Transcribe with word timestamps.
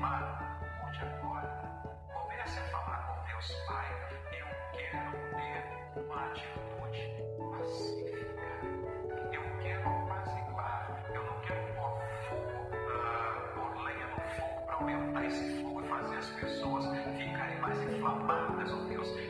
queimado, 0.00 0.44
onde 0.86 0.98
agora 1.02 1.46
comece 2.14 2.58
a 2.58 2.62
falar 2.68 3.06
com 3.06 3.28
Deus, 3.28 3.52
Pai, 3.68 3.86
eu 4.32 4.46
quero 4.72 5.12
ter 5.36 6.00
uma 6.00 6.26
atitude 6.26 7.02
pacífica. 7.50 8.48
Eu 9.30 9.42
quero 9.60 9.88
apaziguar, 9.88 11.04
eu 11.14 11.22
não 11.22 11.40
quero 11.40 11.74
pôr 11.74 12.00
fogo, 12.30 12.76
uh, 12.76 13.54
pôr 13.54 13.82
lenha 13.84 14.06
no 14.06 14.20
fogo 14.36 14.64
para 14.64 14.74
aumentar 14.76 15.26
esse 15.26 15.62
fogo 15.62 15.84
e 15.84 15.88
fazer 15.88 16.16
as 16.16 16.30
pessoas 16.30 16.84
ficarem 17.18 17.60
mais 17.60 17.82
inflamadas, 17.82 18.72
ó 18.72 18.76
oh 18.76 18.84
Deus. 18.84 19.29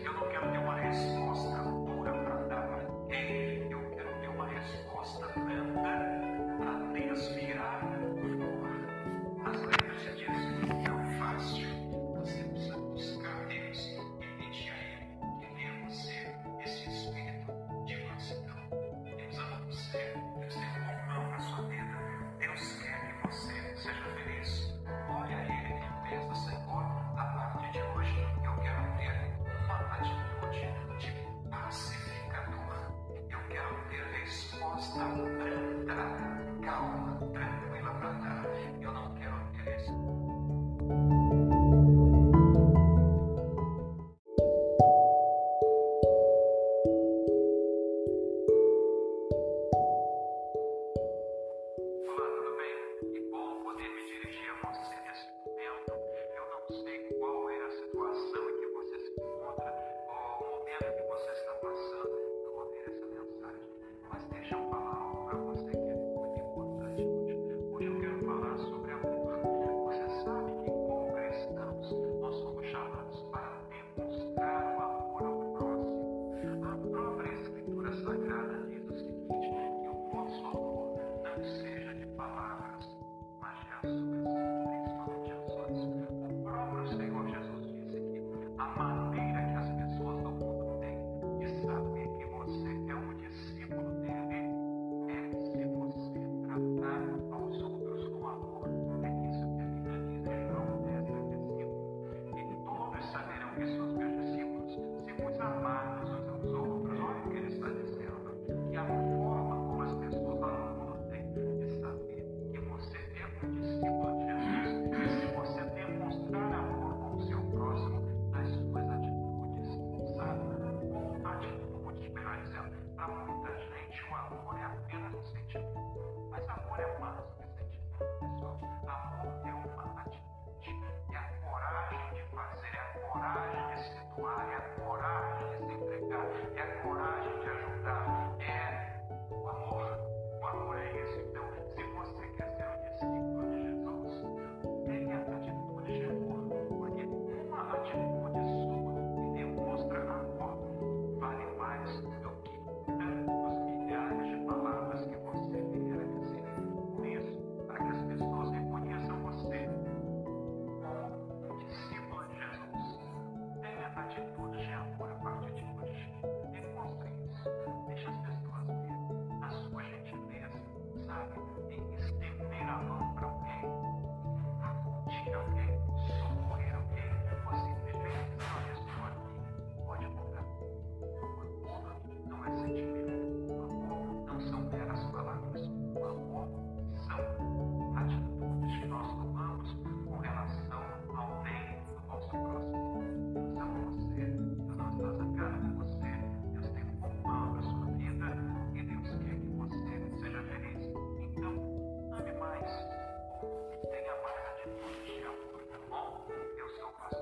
Mas 206.99 207.19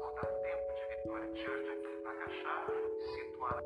não 0.00 0.14
dá 0.14 0.24
tempo 0.24 0.74
de 0.74 0.96
vitória 0.96 1.32
diante 1.32 2.02
da 2.02 2.12
cachaça 2.14 2.72
situada. 3.14 3.64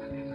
Gracias. 0.00 0.25